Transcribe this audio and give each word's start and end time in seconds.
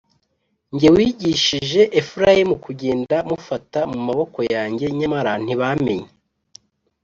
jye 0.77 0.89
wigishije 0.95 1.81
Efurayimu 1.99 2.55
kugenda 2.65 3.15
mufata 3.29 3.79
mu 3.91 3.99
maboko 4.07 4.39
yanjye 4.53 4.85
nyamara 4.99 5.31
ntibamenye 5.43 6.09